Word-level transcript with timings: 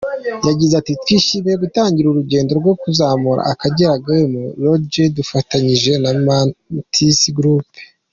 Yaize 0.45 0.73
ati 0.77 0.93
“Twishimiye 1.01 1.55
gutangira 1.63 2.07
urugendo 2.09 2.51
rwo 2.59 2.73
kuzamura 2.81 3.41
Akagera 3.53 4.01
Game 4.07 4.41
Lodge 4.63 5.03
dufatanyije 5.17 5.91
na 6.03 6.09
Mantis 6.25 7.19
Group. 7.37 7.69